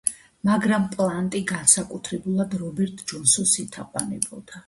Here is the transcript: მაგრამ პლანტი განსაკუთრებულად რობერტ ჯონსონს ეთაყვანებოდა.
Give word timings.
მაგრამ 0.49 0.85
პლანტი 0.93 1.41
განსაკუთრებულად 1.51 2.57
რობერტ 2.63 3.05
ჯონსონს 3.13 3.55
ეთაყვანებოდა. 3.65 4.59